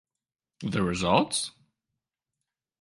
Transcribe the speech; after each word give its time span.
The 0.63 0.81
results? 0.81 1.51